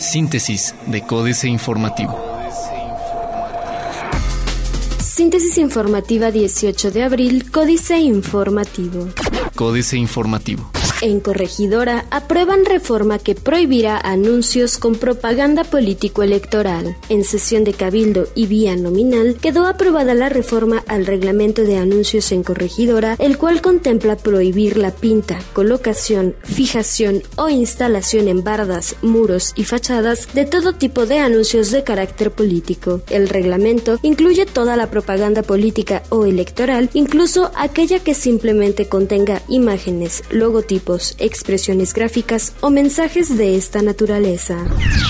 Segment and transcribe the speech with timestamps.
[0.00, 2.18] Síntesis de Códice Informativo.
[4.98, 9.08] Síntesis informativa 18 de abril, Códice Informativo.
[9.54, 10.70] Códice Informativo.
[11.00, 16.96] En Corregidora aprueban reforma que prohibirá anuncios con propaganda político-electoral.
[17.08, 22.32] En sesión de Cabildo y vía nominal quedó aprobada la reforma al reglamento de anuncios
[22.32, 29.52] en Corregidora, el cual contempla prohibir la pinta, colocación, fijación o instalación en bardas, muros
[29.54, 33.02] y fachadas de todo tipo de anuncios de carácter político.
[33.08, 40.24] El reglamento incluye toda la propaganda política o electoral, incluso aquella que simplemente contenga imágenes,
[40.30, 40.87] logotipos,
[41.18, 44.56] expresiones gráficas o mensajes de esta naturaleza.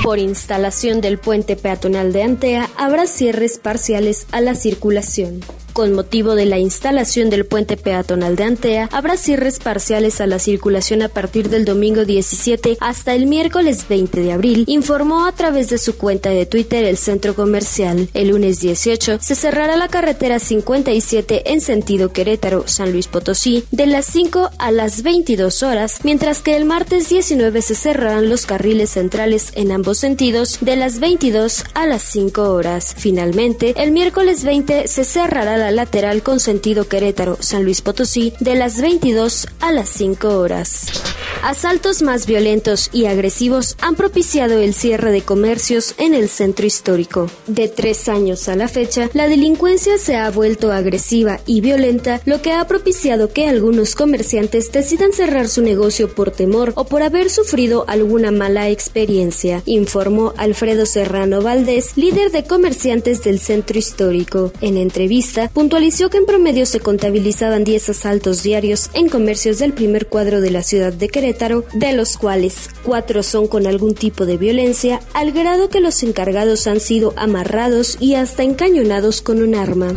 [0.02, 5.41] Por instalación del puente peatonal de Antea habrá cierres parciales a la circulación.
[5.78, 10.41] Con motivo de la instalación del puente peatonal de Antea, habrá cierres parciales a la
[10.41, 15.70] circulación a partir del domingo 17 hasta el miércoles 20 de abril, informó a través
[15.70, 18.08] de su cuenta de Twitter el centro comercial.
[18.12, 24.06] El lunes 18 se cerrará la carretera 57 en sentido Querétaro-San Luis Potosí de las
[24.06, 29.53] 5 a las 22 horas, mientras que el martes 19 se cerrarán los carriles centrales
[29.55, 32.97] en ambos sentidos de las 22 a las 5 horas.
[32.98, 38.80] Finalmente, el miércoles 20 se cerrará la lateral con sentido Querétaro-San Luis Potosí de las
[38.80, 41.17] 22 a las 5 horas.
[41.42, 47.31] Asaltos más violentos y agresivos han propiciado el cierre de comercios en el centro histórico.
[47.47, 52.42] De tres años a la fecha, la delincuencia se ha vuelto agresiva y violenta, lo
[52.42, 57.31] que ha propiciado que algunos comerciantes decidan cerrar su negocio por temor o por haber
[57.31, 64.53] sufrido alguna mala experiencia, informó Alfredo Serrano Valdés, líder de comerciantes del centro histórico.
[64.61, 70.09] En entrevista, puntualizó que en promedio se contabilizaban 10 asaltos diarios en comercios del primer
[70.09, 71.28] cuadro de la ciudad de Querétaro,
[71.75, 76.67] de los cuales cuatro son con algún tipo de violencia, al grado que los encargados
[76.67, 79.95] han sido amarrados y hasta encañonados con un arma.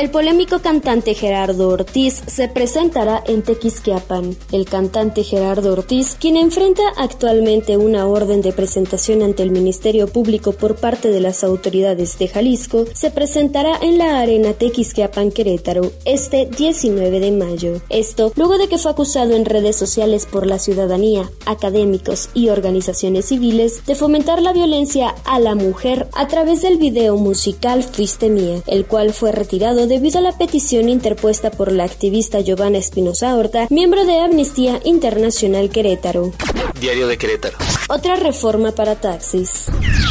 [0.00, 4.36] El polémico cantante Gerardo Ortiz se presentará en Tequisquiapan.
[4.50, 10.52] El cantante Gerardo Ortiz, quien enfrenta actualmente una orden de presentación ante el Ministerio Público
[10.52, 16.46] por parte de las autoridades de Jalisco, se presentará en la arena Tequisquiapan Querétaro este
[16.46, 17.80] 19 de mayo.
[17.88, 23.26] Esto luego de que fue acusado en redes sociales por la ciudadanía, académicos y organizaciones
[23.26, 28.62] civiles de fomentar la violencia a la mujer a través del video musical Fuiste Mía,
[28.66, 33.66] el cual fue retirado debido a la petición interpuesta por la activista Giovanna Espinosa Horta,
[33.68, 36.32] miembro de Amnistía Internacional Querétaro.
[36.80, 37.58] Diario de Querétaro.
[37.90, 39.66] Otra reforma para taxis.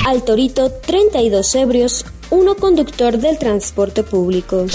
[0.05, 4.67] Al Torito, 32 ebrios, uno conductor del transporte público.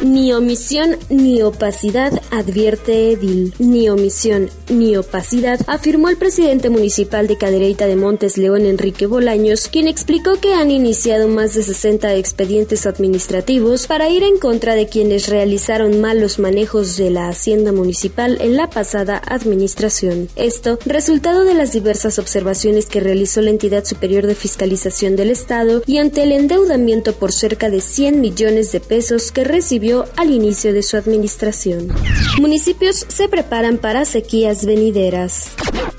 [0.00, 3.52] Ni omisión ni opacidad, advierte Edil.
[3.58, 9.66] Ni omisión ni opacidad, afirmó el presidente municipal de Cadereyta de Montes León, Enrique Bolaños,
[9.66, 14.86] quien explicó que han iniciado más de 60 expedientes administrativos para ir en contra de
[14.86, 20.28] quienes realizaron malos manejos de la hacienda municipal en la pasada administración.
[20.36, 25.82] Esto, resultado de las diversas observaciones que realizó la entidad superior de fiscalización del Estado
[25.86, 30.72] y ante el endeudamiento por cerca de 100 millones de pesos que recibió al inicio
[30.72, 31.88] de su administración.
[32.38, 35.50] Municipios se preparan para sequías venideras.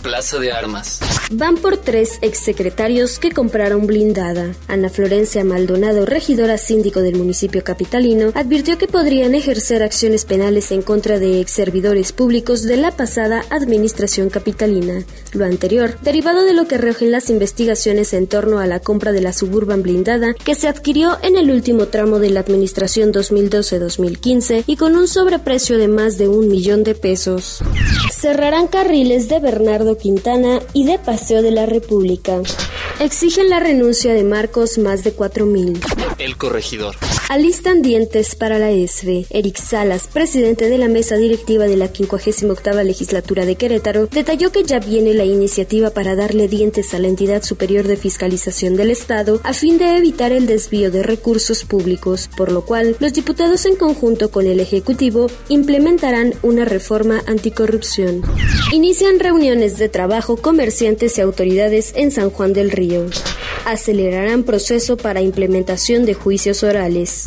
[0.03, 0.99] Plaza de Armas.
[1.31, 4.53] Van por tres exsecretarios que compraron blindada.
[4.67, 10.81] Ana Florencia Maldonado, regidora síndico del municipio capitalino, advirtió que podrían ejercer acciones penales en
[10.81, 15.03] contra de ex servidores públicos de la pasada administración capitalina.
[15.33, 19.21] Lo anterior, derivado de lo que recogen las investigaciones en torno a la compra de
[19.21, 24.75] la suburban blindada que se adquirió en el último tramo de la administración 2012-2015 y
[24.75, 27.59] con un sobreprecio de más de un millón de pesos.
[28.11, 32.41] Cerrarán carriles de Bernardo Quintana y de Paseo de la República.
[32.99, 35.79] Exigen la renuncia de Marcos más de 4.000.
[36.17, 36.95] El corregidor.
[37.29, 39.25] Alistan dientes para la ESVE.
[39.29, 44.63] Eric Salas, presidente de la mesa directiva de la 58 legislatura de Querétaro, detalló que
[44.63, 49.41] ya viene la iniciativa para darle dientes a la entidad superior de fiscalización del Estado
[49.43, 53.75] a fin de evitar el desvío de recursos públicos, por lo cual los diputados en
[53.75, 58.21] conjunto con el Ejecutivo implementarán una reforma anticorrupción.
[58.71, 63.05] Inician reuniones de trabajo comerciantes y autoridades en San Juan del Río
[63.65, 67.25] acelerarán proceso para implementación de juicios orales.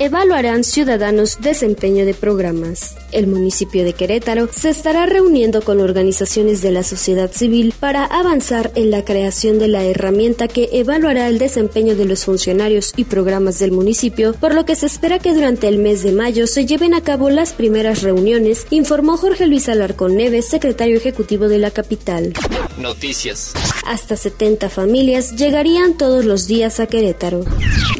[0.00, 2.96] Evaluarán ciudadanos desempeño de programas.
[3.14, 8.72] El municipio de Querétaro se estará reuniendo con organizaciones de la sociedad civil para avanzar
[8.74, 13.60] en la creación de la herramienta que evaluará el desempeño de los funcionarios y programas
[13.60, 16.92] del municipio, por lo que se espera que durante el mes de mayo se lleven
[16.92, 22.32] a cabo las primeras reuniones, informó Jorge Luis Alarcón Neves, secretario ejecutivo de la capital.
[22.78, 23.52] Noticias.
[23.86, 27.44] Hasta 70 familias llegarían todos los días a Querétaro.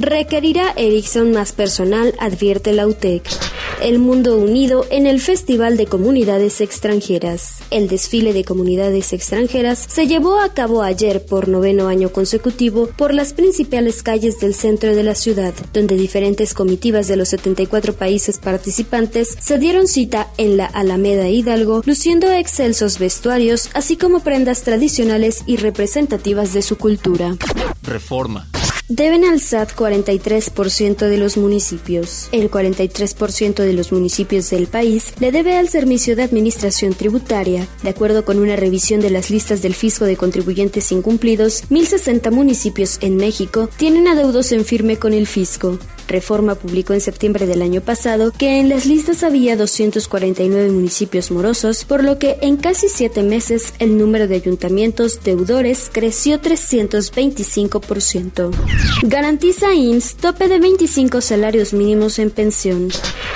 [0.01, 3.23] Requerirá Ericsson más personal, advierte la UTEC.
[3.81, 7.59] El mundo unido en el Festival de Comunidades Extranjeras.
[7.71, 13.13] El desfile de comunidades extranjeras se llevó a cabo ayer por noveno año consecutivo por
[13.13, 18.39] las principales calles del centro de la ciudad, donde diferentes comitivas de los 74 países
[18.39, 25.43] participantes se dieron cita en la Alameda Hidalgo, luciendo excelsos vestuarios, así como prendas tradicionales
[25.47, 27.37] y representativas de su cultura.
[27.83, 28.49] Reforma
[28.89, 32.29] deben al SAT 43% de los municipios.
[32.33, 37.67] El 43% de los municipios del país le debe al Servicio de Administración Tributaria.
[37.83, 42.99] De acuerdo con una revisión de las listas del fisco de contribuyentes incumplidos, 1.060 municipios
[43.01, 45.79] en México tienen adeudos en firme con el fisco.
[46.09, 51.85] Reforma publicó en septiembre del año pasado que en las listas había 249 municipios morosos,
[51.85, 58.51] por lo que en casi siete meses el número de ayuntamientos deudores creció 325%.
[59.03, 62.89] Garantiza IMSS tope de 25 salarios mínimos en pensión.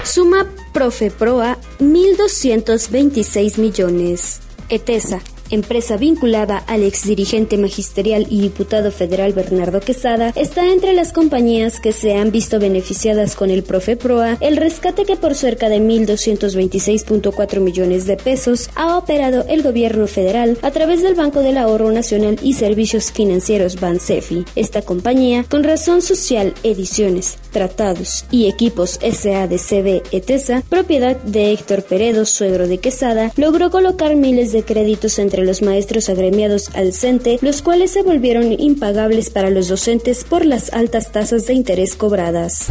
[0.04, 4.40] Suma Profeproa 1.226 millones.
[4.68, 11.80] ETESA empresa vinculada al exdirigente magisterial y diputado federal Bernardo Quesada, está entre las compañías
[11.80, 17.60] que se han visto beneficiadas con el Profeproa, el rescate que por cerca de 1.226.4
[17.60, 22.38] millones de pesos ha operado el gobierno federal a través del Banco del Ahorro Nacional
[22.42, 24.44] y Servicios Financieros Bansefi.
[24.54, 32.24] Esta compañía, con razón social, ediciones, tratados y equipos SADCB ETESA, propiedad de Héctor Peredo,
[32.24, 37.62] suegro de Quesada, logró colocar miles de créditos entre los maestros agremiados al CENTE, los
[37.62, 42.68] cuales se volvieron impagables para los docentes por las altas tasas de interés cobradas.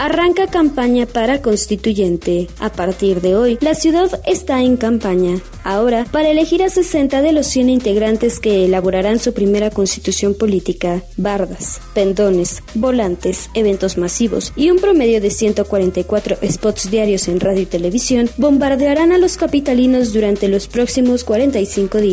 [0.00, 2.48] Arranca campaña para constituyente.
[2.58, 5.40] A partir de hoy, la ciudad está en campaña.
[5.62, 11.02] Ahora, para elegir a 60 de los 100 integrantes que elaborarán su primera constitución política,
[11.16, 17.66] bardas, pendones, volantes, eventos masivos y un promedio de 144 spots diarios en radio y
[17.66, 22.09] televisión bombardearán a los capitalinos durante los próximos 45 días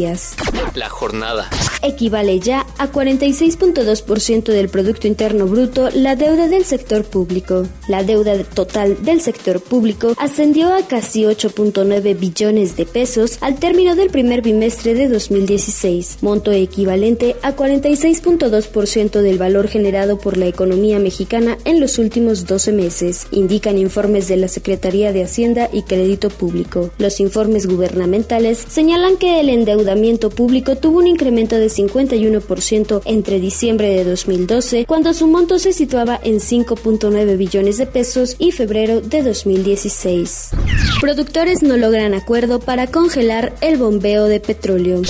[0.75, 1.49] la jornada.
[1.81, 7.65] Equivale ya a 46.2% del Producto Interno Bruto la deuda del sector público.
[7.87, 13.95] La deuda total del sector público ascendió a casi 8.9 billones de pesos al término
[13.95, 20.99] del primer bimestre de 2016, monto equivalente a 46.2% del valor generado por la economía
[20.99, 26.29] mexicana en los últimos 12 meses, indican informes de la Secretaría de Hacienda y Crédito
[26.29, 26.91] Público.
[26.97, 33.39] Los informes gubernamentales señalan que el endeudamiento endeudamiento público tuvo un incremento de 51% entre
[33.39, 38.99] diciembre de 2012, cuando su monto se situaba en 5.9 billones de pesos, y febrero
[38.99, 40.49] de 2016.
[40.99, 45.01] Productores no logran acuerdo para congelar el bombeo de petróleo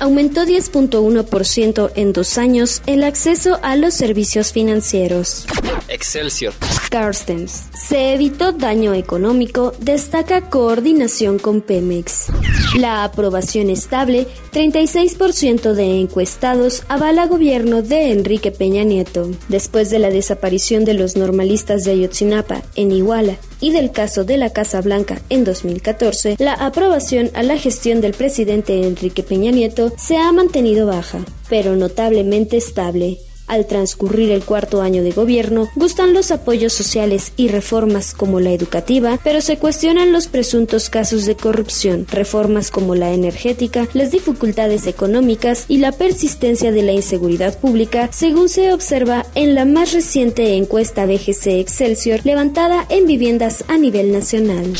[0.00, 5.46] aumentó 10.1% en dos años el acceso a los servicios financieros.
[5.88, 6.52] Excelsior.
[6.90, 7.64] Carstens.
[7.72, 12.26] Se evitó daño económico, destaca coordinación con Pemex.
[12.74, 19.30] La aprobación estable, 36% de encuestados avala gobierno de Enrique Peña Nieto.
[19.48, 24.36] Después de la desaparición de los normalistas de Ayotzinapa en Iguala y del caso de
[24.36, 29.92] la Casa Blanca en 2014, la aprobación a la gestión del presidente Enrique Peña Nieto
[29.96, 33.18] se ha mantenido baja, pero notablemente estable.
[33.48, 38.50] Al transcurrir el cuarto año de gobierno, gustan los apoyos sociales y reformas como la
[38.50, 44.88] educativa, pero se cuestionan los presuntos casos de corrupción, reformas como la energética, las dificultades
[44.88, 50.56] económicas y la persistencia de la inseguridad pública, según se observa en la más reciente
[50.56, 54.72] encuesta BGC Excelsior levantada en viviendas a nivel nacional.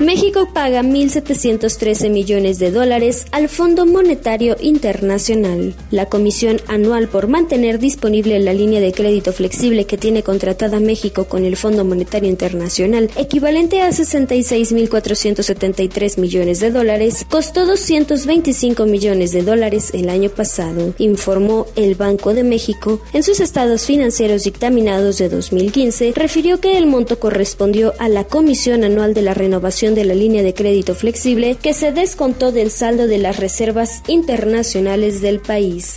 [0.00, 5.74] México paga 1.713 millones de dólares al Fondo Monetario Internacional.
[5.92, 11.24] La Comisión Anual por mantener disponible la línea de crédito flexible que tiene contratada México
[11.24, 19.42] con el Fondo Monetario Internacional, equivalente a 66.473 millones de dólares, costó 225 millones de
[19.42, 25.28] dólares el año pasado, informó el Banco de México en sus estados financieros dictaminados de
[25.28, 30.14] 2015, refirió que el monto correspondió a la Comisión Anual de la Renovación de la
[30.14, 35.96] línea de crédito flexible que se descontó del saldo de las reservas internacionales del país.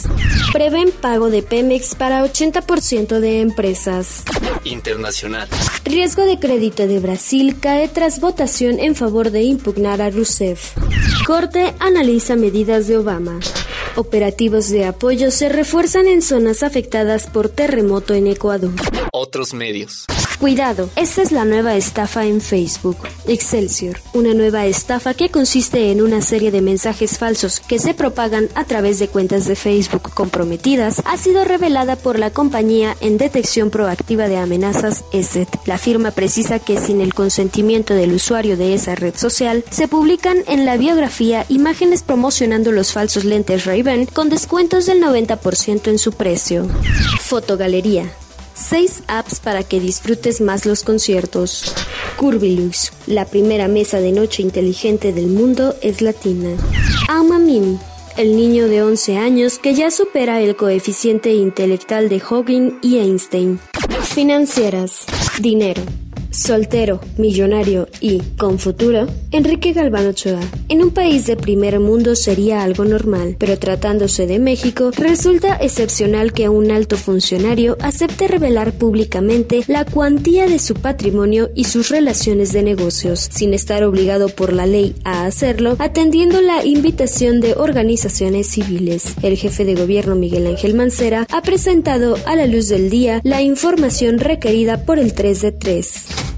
[0.52, 4.24] Prevén pago de Pemex para 80% de empresas.
[4.64, 5.48] Internacional.
[5.86, 10.76] Riesgo de crédito de Brasil cae tras votación en favor de impugnar a Rousseff.
[11.28, 13.40] Corte analiza medidas de Obama.
[13.96, 18.74] Operativos de apoyo se refuerzan en zonas afectadas por terremoto en Ecuador.
[19.12, 20.08] Otros medios.
[20.42, 22.98] Cuidado, esta es la nueva estafa en Facebook.
[23.28, 28.50] Excelsior, una nueva estafa que consiste en una serie de mensajes falsos que se propagan
[28.56, 33.70] a través de cuentas de Facebook comprometidas, ha sido revelada por la compañía en detección
[33.70, 35.48] proactiva de amenazas ESET.
[35.68, 40.38] La firma precisa que sin el consentimiento del usuario de esa red social, se publican
[40.48, 46.14] en la biografía imágenes promocionando los falsos lentes Ray-Ban con descuentos del 90% en su
[46.14, 46.68] precio.
[47.20, 48.12] Fotogalería.
[48.62, 51.74] 6 apps para que disfrutes más los conciertos.
[52.18, 56.50] Curvilux, la primera mesa de noche inteligente del mundo es latina.
[57.10, 57.80] Alma Mimi,
[58.18, 63.60] el niño de 11 años que ya supera el coeficiente intelectual de Hawking y Einstein.
[64.04, 65.06] Financieras.
[65.40, 65.82] Dinero
[66.32, 70.42] soltero, millonario y con futuro, Enrique Galván Ochoa.
[70.70, 76.34] En un país de primer mundo sería algo normal, pero tratándose de México, resulta excepcional
[76.34, 82.54] que un alto funcionario acepte revelar públicamente la cuantía de su patrimonio y sus relaciones
[82.54, 88.48] de negocios, sin estar obligado por la ley a hacerlo, atendiendo la invitación de organizaciones
[88.48, 89.16] civiles.
[89.22, 93.42] El jefe de gobierno Miguel Ángel Mancera ha presentado a la luz del día la
[93.42, 96.31] información requerida por el 3 de 3.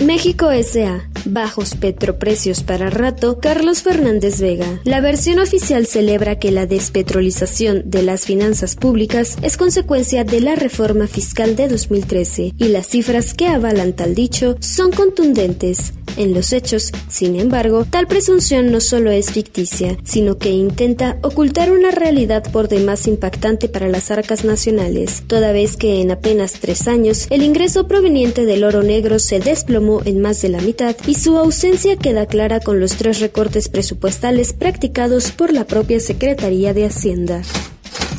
[0.00, 1.17] México S.A.
[1.30, 4.80] Bajos petroprecios para rato, Carlos Fernández Vega.
[4.84, 10.54] La versión oficial celebra que la despetrolización de las finanzas públicas es consecuencia de la
[10.54, 15.92] reforma fiscal de 2013 y las cifras que avalan tal dicho son contundentes.
[16.16, 21.70] En los hechos, sin embargo, tal presunción no solo es ficticia, sino que intenta ocultar
[21.70, 26.88] una realidad por demás impactante para las arcas nacionales, toda vez que en apenas tres
[26.88, 31.14] años el ingreso proveniente del oro negro se desplomó en más de la mitad y
[31.18, 36.86] su ausencia queda clara con los tres recortes presupuestales practicados por la propia Secretaría de
[36.86, 37.42] Hacienda.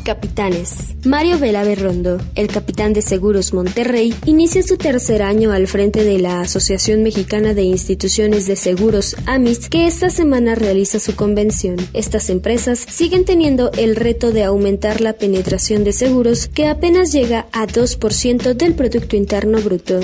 [0.03, 0.95] Capitanes.
[1.05, 6.17] Mario Vela Berrondo, el capitán de Seguros Monterrey, inicia su tercer año al frente de
[6.19, 11.77] la Asociación Mexicana de Instituciones de Seguros AMIS, que esta semana realiza su convención.
[11.93, 17.47] Estas empresas siguen teniendo el reto de aumentar la penetración de seguros, que apenas llega
[17.51, 19.99] a 2% del Producto Interno Bruto.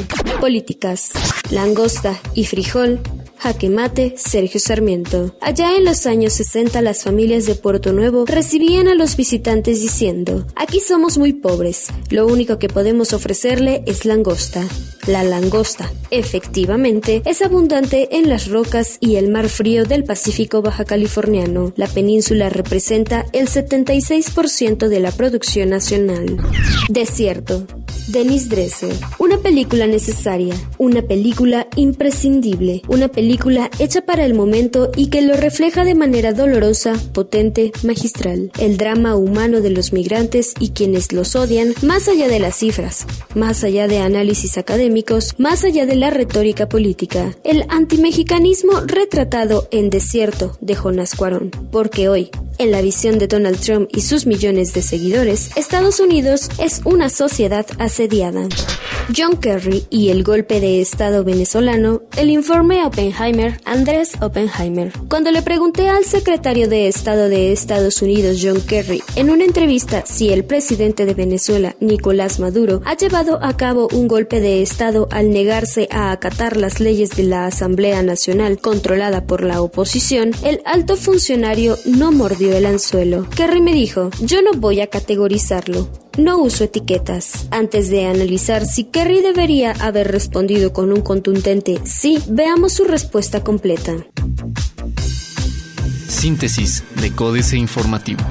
[0.45, 1.09] Políticas.
[1.49, 2.99] Langosta y frijol
[3.39, 5.35] Jaque Mate, Sergio Sarmiento.
[5.41, 10.45] Allá en los años 60 las familias de Puerto Nuevo recibían a los visitantes diciendo,
[10.55, 14.63] aquí somos muy pobres, lo único que podemos ofrecerle es langosta.
[15.07, 20.85] La langosta, efectivamente, es abundante en las rocas y el mar frío del Pacífico baja
[20.85, 21.73] californiano.
[21.75, 26.37] La península representa el 76% de la producción nacional.
[26.89, 27.65] Desierto.
[28.07, 28.93] Denis Dresser.
[29.17, 35.35] Una película necesaria, una película imprescindible, una película hecha para el momento y que lo
[35.35, 38.51] refleja de manera dolorosa, potente, magistral.
[38.59, 43.07] El drama humano de los migrantes y quienes los odian, más allá de las cifras,
[43.33, 47.35] más allá de análisis académicos, más allá de la retórica política.
[47.43, 51.51] El antimexicanismo retratado en Desierto de Jonás Cuarón.
[51.71, 56.49] Porque hoy, en la visión de Donald Trump y sus millones de seguidores, Estados Unidos
[56.59, 58.47] es una sociedad asediada.
[59.15, 64.91] John Kerry y el golpe de Estado venezolano, el informe Oppenheimer, Andrés Oppenheimer.
[65.09, 70.03] Cuando le pregunté al secretario de Estado de Estados Unidos, John Kerry, en una entrevista
[70.05, 75.07] si el presidente de Venezuela, Nicolás Maduro, ha llevado a cabo un golpe de Estado
[75.11, 80.61] al negarse a acatar las leyes de la Asamblea Nacional controlada por la oposición, el
[80.65, 83.27] alto funcionario no mordió el anzuelo.
[83.29, 85.89] Kerry me dijo, yo no voy a categorizarlo.
[86.17, 87.47] No uso etiquetas.
[87.51, 93.43] Antes de analizar si Kerry debería haber respondido con un contundente sí, veamos su respuesta
[93.43, 93.93] completa.
[96.07, 98.23] Síntesis de Códice Informativo.